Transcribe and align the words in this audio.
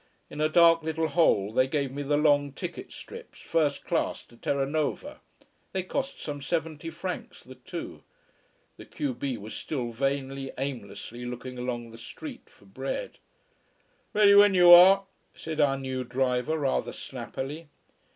In 0.31 0.41
a 0.41 0.49
dark 0.49 0.81
little 0.81 1.09
hole 1.09 1.53
they 1.53 1.67
gave 1.67 1.91
me 1.91 2.01
the 2.01 2.17
long 2.17 2.53
ticket 2.53 2.91
strips, 2.91 3.37
first 3.39 3.85
class 3.85 4.23
to 4.23 4.35
Terranova. 4.35 5.19
They 5.73 5.83
cost 5.83 6.19
some 6.19 6.41
seventy 6.41 6.89
francs 6.89 7.43
the 7.43 7.53
two. 7.53 8.01
The 8.77 8.85
q 8.87 9.13
b 9.13 9.37
was 9.37 9.53
still 9.53 9.91
vainly, 9.91 10.51
aimlessly 10.57 11.23
looking 11.23 11.59
along 11.59 11.91
the 11.91 11.99
street 11.99 12.49
for 12.49 12.65
bread. 12.65 13.19
"Ready 14.11 14.33
when 14.33 14.55
you 14.55 14.71
are," 14.71 15.05
said 15.35 15.61
our 15.61 15.77
new 15.77 16.03
driver 16.03 16.57
rather 16.57 16.93
snappily. 16.93 17.69